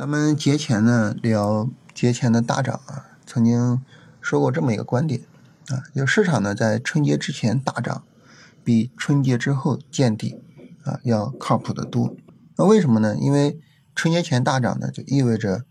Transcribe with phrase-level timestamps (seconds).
[0.00, 3.82] 咱们节前呢聊节前的大涨啊，曾经
[4.22, 5.20] 说过这么一个观点
[5.68, 8.02] 啊，就市场呢在春节之前大涨，
[8.64, 10.42] 比春节之后见底
[10.84, 12.16] 啊要靠谱的多。
[12.56, 13.14] 那为什么呢？
[13.14, 13.60] 因为
[13.94, 15.66] 春节前大涨呢，就意味着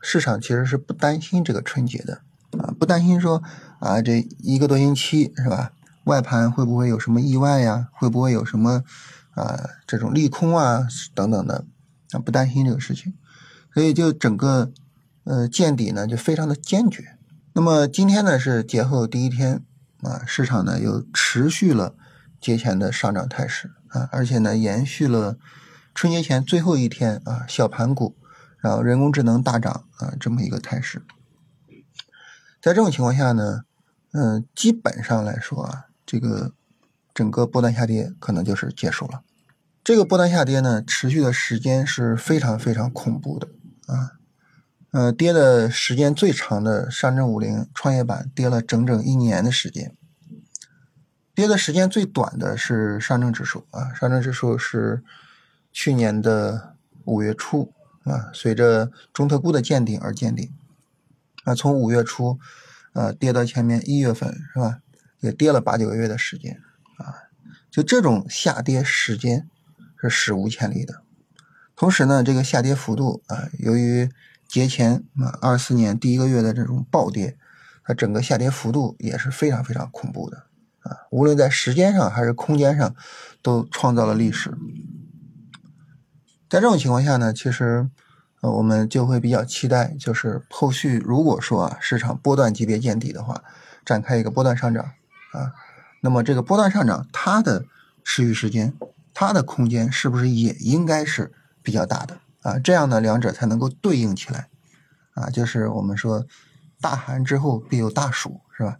[0.00, 2.22] 市场其实是不担心这个春节的
[2.58, 3.42] 啊，不担心说
[3.80, 5.72] 啊这一个多星期是吧，
[6.04, 7.88] 外盘会不会有什么意外呀？
[7.92, 8.82] 会不会有什么
[9.32, 11.66] 啊这种利空啊等等的
[12.12, 12.18] 啊？
[12.18, 13.12] 不担心这个事情。
[13.74, 14.72] 所以就整个，
[15.24, 17.18] 呃，见底呢就非常的坚决。
[17.52, 19.64] 那么今天呢是节后第一天
[20.02, 21.96] 啊，市场呢又持续了
[22.40, 25.36] 节前的上涨态势啊，而且呢延续了
[25.92, 28.16] 春节前最后一天啊小盘股，
[28.58, 31.02] 然后人工智能大涨啊这么一个态势。
[32.62, 33.62] 在这种情况下呢，
[34.12, 36.52] 嗯，基本上来说啊，这个
[37.12, 39.22] 整个波段下跌可能就是结束了。
[39.82, 43.48] 这个波段下跌呢，持续的时间是非常非常恐怖的。
[43.86, 44.12] 啊，
[44.92, 49.94] 呃，跌的时间最长的上证五零创业板跌了整整一年的时间，
[51.34, 55.02] 跌的时间最短的是上证指数啊，上证指数是
[55.72, 57.72] 去年的五月初
[58.04, 60.50] 啊，随着中特估的见顶而见顶，
[61.44, 62.38] 啊，从五月初
[62.92, 64.78] 啊跌到前面一月份是吧，
[65.20, 66.60] 也跌了八九个月的时间
[66.98, 67.28] 啊，
[67.70, 69.48] 就这种下跌时间
[70.00, 71.03] 是史无前例的。
[71.76, 74.08] 同时呢，这个下跌幅度啊，由于
[74.46, 77.36] 节前啊二四年第一个月的这种暴跌，
[77.84, 80.44] 它整个下跌幅度也是非常非常恐怖的
[80.82, 82.94] 啊，无论在时间上还是空间上，
[83.42, 84.56] 都创造了历史。
[86.48, 87.88] 在这种情况下呢，其实
[88.40, 93.42] 呃我们就会比较期待，就是后续如果说啊市场波段级别见底的话，
[93.84, 94.84] 展开一个波段上涨
[95.32, 95.52] 啊，
[96.02, 97.64] 那么这个波段上涨它的
[98.04, 98.72] 持续时间、
[99.12, 101.32] 它的空间是不是也应该是？
[101.64, 104.48] 比较大的啊，这样呢，两者才能够对应起来
[105.14, 106.26] 啊，就是我们说
[106.78, 108.76] 大寒之后必有大暑，是吧？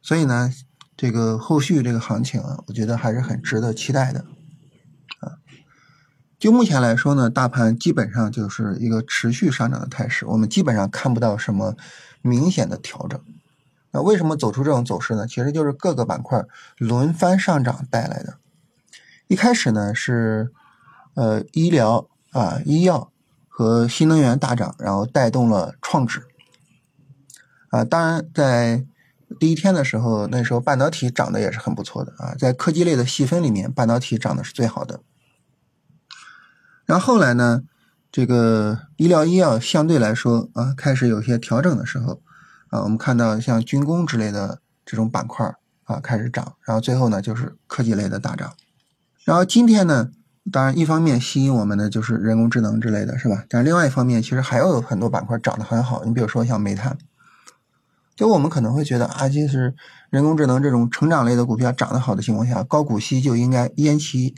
[0.00, 0.52] 所以呢，
[0.96, 4.20] 这个后续这个行情啊，我觉得还是很值得期待的
[5.18, 5.42] 啊。
[6.38, 11.76] 就目前来说呢，大盘基本上就是一个持续上涨的态势，我们基本上看不到什么
[12.22, 13.20] 明显的调整。
[13.90, 15.26] 那为什么走出这种走势呢？
[15.26, 16.44] 其实就是各个板块
[16.78, 18.38] 轮番上涨带来的。
[19.26, 20.52] 一开始呢是。
[21.14, 23.12] 呃，医疗啊，医药
[23.48, 26.26] 和新能源大涨，然后带动了创指
[27.68, 27.84] 啊。
[27.84, 28.84] 当然，在
[29.38, 32.34] 第一天的时候，那时候半导体涨得也是很不错的啊。
[32.36, 35.02] 在科技类的细分里面，半导体涨的是最好的。
[36.84, 37.62] 然后后来呢，
[38.10, 42.20] 这个医疗医药相对来说啊，开始有些调整的时候
[42.70, 45.54] 啊，我们看到像军工之类的这种板块
[45.84, 48.52] 啊开始涨，然后最后呢就是科技类的大涨。
[49.22, 50.10] 然后今天呢。
[50.52, 53.44] 当然，一方面吸引我们的就是人工智能之类的是吧？
[53.48, 56.04] 但另外一方面，其实还有很多板块涨得很好。
[56.04, 56.98] 你比如说像煤炭，
[58.14, 59.74] 就我们可能会觉得啊，就是
[60.10, 64.34] 人工智能这种成长类的股票涨得好的情况下，高股息就应该偃旗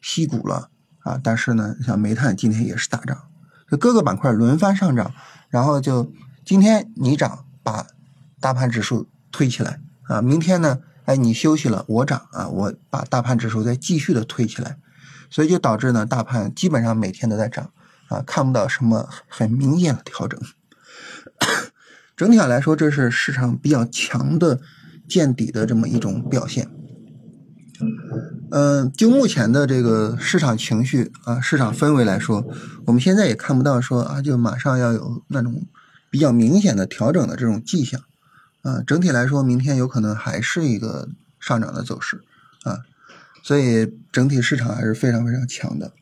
[0.00, 0.70] 息鼓了
[1.00, 1.20] 啊。
[1.22, 3.16] 但是呢，像煤炭今天也是大涨，
[3.70, 5.12] 就各个板块轮番上涨，
[5.50, 6.10] 然后就
[6.42, 7.86] 今天你涨把
[8.40, 14.78] 大盘指数推起来啊，明天呢，哎你休息了我涨啊，我把大盘指数再继续的推起来。
[15.30, 17.70] 所以就导致呢，大盘基本上每天都在涨，
[18.08, 20.38] 啊，看不到什么很明显的调整。
[22.16, 24.60] 整体上来说，这是市场比较强的
[25.08, 26.68] 见底的这么一种表现。
[28.50, 32.44] 嗯，就目前的这个市场情绪啊，市场氛围来说，
[32.84, 35.66] 我们现在也看不到说啊，就马上要有那种
[36.10, 38.02] 比较明显的调整的这种迹象。
[38.62, 41.08] 啊，整体来说，明天有可能还是一个
[41.38, 42.20] 上涨的走势。
[42.64, 42.80] 啊。
[43.42, 45.92] 所以整体市场还是非常非常强的，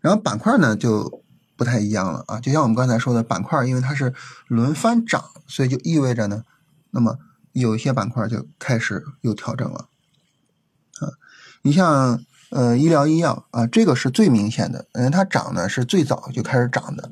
[0.00, 1.22] 然后板块呢就
[1.56, 4.14] 不太一样了啊，就像我们刚才说的，板块因为它是
[4.48, 6.42] 轮番涨，所以就意味着呢，
[6.90, 7.18] 那么
[7.52, 9.88] 有一些板块就开始有调整了
[11.00, 11.12] 啊。
[11.62, 17.10] 你像呃医疗医药啊，这个是最明显的，因为，它涨呢是最早就开始涨的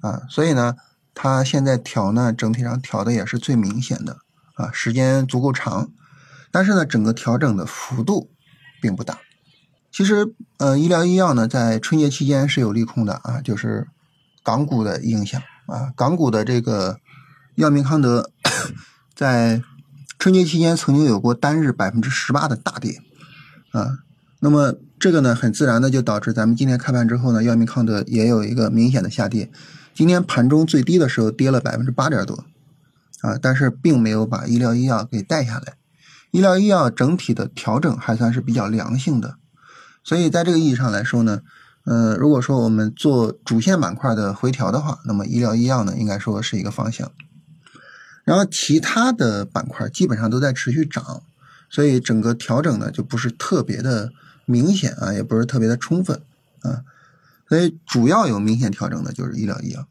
[0.00, 0.76] 啊，所以呢
[1.12, 4.18] 它现在调呢整体上调的也是最明显的
[4.54, 5.90] 啊，时间足够长，
[6.52, 8.30] 但是呢整个调整的幅度。
[8.80, 9.18] 并不大，
[9.90, 13.88] 其实，呃，医疗医药呢，在春节期间是有利空的啊，就是
[14.42, 16.98] 港股的影响啊，港股的这个
[17.56, 18.30] 药明康德
[19.14, 19.62] 在
[20.18, 23.00] 春节期间曾经有过单日百分之十八的大跌
[23.72, 23.98] 啊，
[24.40, 29.50] 那么这个呢，很自然的就导致咱们今天开盘之后呢，药明康德也有一个明显的下跌，
[29.94, 32.44] 今天盘中最低的时候跌了百分之八点多
[33.22, 35.74] 啊，但是并没有把医疗医药给带下来。
[36.38, 39.38] 医疗医药整体的调整还算是比较良性的，
[40.04, 41.42] 所以在这个意义上来说呢，
[41.84, 47.10] 嗯，如果说我们做主线板块的回调的话，那么医疗医药呢，应该说是一个方向。
[48.22, 51.24] 然后其他的板块基本上都在持续涨，
[51.68, 54.12] 所以整个调整呢就不是特别的
[54.44, 56.22] 明显啊，也不是特别的充分
[56.60, 56.84] 啊。
[57.48, 59.88] 所以主要有明显调整的就是医疗医药。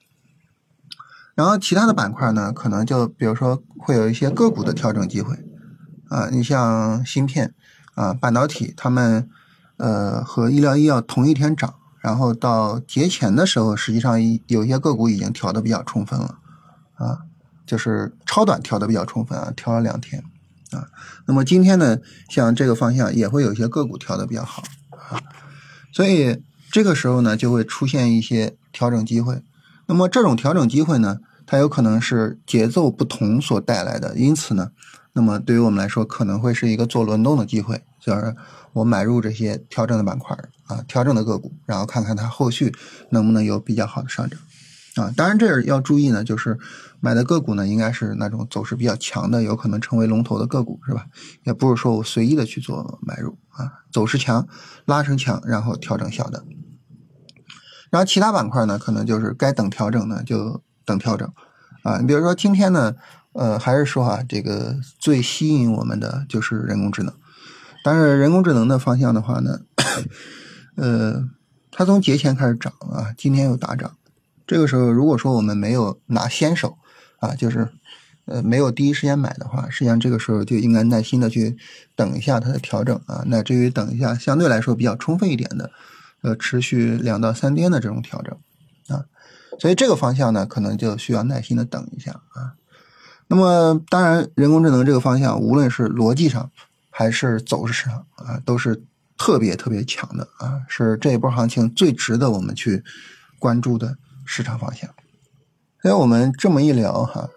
[1.35, 5.37] 然后其他的板块呢，可能就比如说会有一些个股的调整机会
[6.09, 7.53] 啊，你像芯片
[7.95, 9.29] 啊、半导体，他们
[9.77, 11.75] 呃和医疗医药同一天涨。
[11.99, 16.37] 然后到节前的时候，实际上有些个股已经调的比较充分了，
[16.93, 17.19] 啊，
[17.65, 20.23] 就是超短调的比较充分啊，调了两天，
[20.71, 20.87] 啊，
[21.25, 21.97] 那么今天呢，
[22.29, 25.19] 像这个方向也会有一些个股调的比较好，啊，
[25.91, 29.41] 所以这个时候呢，就会出现一些调整机会。
[29.87, 34.71] 那么这种调整机会呢，它有可能是节奏不同所带来的，因此呢，
[35.17, 38.33] 那么对于我们来说，可能会是一个做轮动的机会，就是。
[38.73, 40.37] 我买入这些调整的板块
[40.67, 42.71] 啊，调整的个股，然后看看它后续
[43.09, 44.39] 能不能有比较好的上涨
[45.03, 45.11] 啊。
[45.17, 46.59] 当然，这儿要注意呢，就是
[46.99, 51.07] 买的个股呢，应该是那种走势比较强的，有可能成为龙头的个股，是吧？
[51.43, 54.47] 也不是说我随意的去做买入啊，走势强
[54.85, 56.45] 拉升强，然后调整小的。
[57.89, 61.27] 然后其他板块呢，可能就是该等调整呢就等调整
[61.81, 61.97] 啊。
[61.97, 62.93] 你比如说今天呢，
[63.37, 67.13] 呃，还是说啊，这个最吸引我们的就是人工智能。
[67.83, 69.59] 但是人工智能的方向的话呢，
[70.75, 71.29] 呃，
[71.69, 73.95] 它从节前开始涨啊，今天又大涨。
[74.47, 76.79] 这个时候，如果说我们没有拿先手
[77.19, 77.69] 啊，就是
[78.25, 81.55] 呃没有第一时间买的话，实际上这个时候就应该耐心的去
[81.95, 83.23] 等一下它的调整啊。
[83.27, 85.69] 乃至于等一下相对来说比较充分一点的，
[86.23, 88.35] 呃，持续两到三天的这种调整
[88.87, 89.05] 啊。
[89.59, 92.55] 所以这个方向呢，可能就需要耐心的等一下啊。
[93.27, 96.49] 那么当然，人工智能这个方向，无论是逻辑上，
[96.89, 98.83] 还是走势上啊，都是
[99.17, 102.83] 特别特别强的啊，是这一波行情最值得我们去
[103.37, 104.89] 关注的市场方向。
[105.81, 107.29] 所以我们这么一聊哈，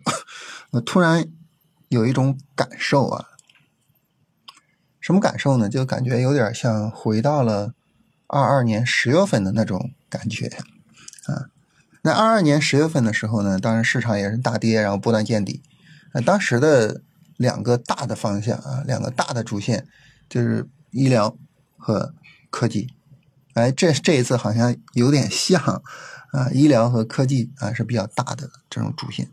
[0.72, 1.26] 我突然
[1.88, 3.26] 有一种感受啊，
[5.00, 5.68] 什么感受呢？
[5.68, 7.72] 就感觉有点像回到了
[8.26, 10.46] 二二年十月份的那种感觉
[11.26, 11.48] 啊。
[12.02, 15.62] 那二二年十月份的时候呢，当然市场也是大跌，然后不断见底，
[16.12, 17.00] 呃当时的。
[17.38, 19.88] 两个大的方向啊，两个大的主线
[20.28, 21.36] 就是医疗
[21.76, 22.14] 和
[22.50, 22.88] 科技。
[23.54, 25.82] 哎，这这一次好像有点像
[26.30, 29.28] 啊，医疗和科技啊是比较大的这种主线。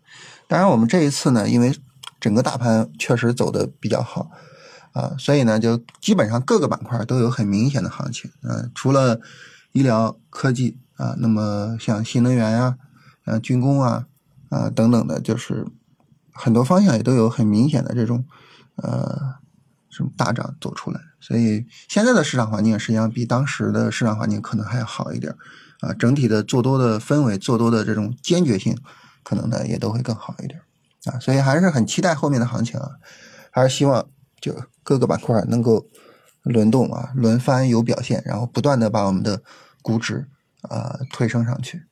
[0.47, 1.77] 当然，我们这一次呢，因为
[2.19, 4.31] 整个大盘确实走的比较好
[4.93, 8.31] 啊，所以呢，就基本上各个板块都有很明显的行情。
[8.41, 9.19] 嗯，除了
[9.73, 12.77] 医疗科技啊，那么像新能源呀、
[13.25, 14.05] 像军工啊
[14.49, 15.65] 啊等等的，就是。
[16.31, 18.23] 很多方向也都有很明显的这种，
[18.77, 19.35] 呃，
[19.89, 25.35] 什么大涨走出来，所以现在的市场环境实际上比当时的市场环境可能还要好一点，
[25.81, 28.77] 啊，整体的做多的氛围、做多的这种坚决性，
[29.21, 30.61] 可能呢也都会更好一点，
[31.11, 32.91] 啊，所以还是很期待后面的行情啊，
[33.51, 34.07] 还是希望
[34.39, 35.87] 就各个板块能够
[36.43, 39.41] 轮动啊，轮番有表现，然后不断的把我们的
[39.81, 40.25] 估值
[40.63, 41.88] 呃推升上去。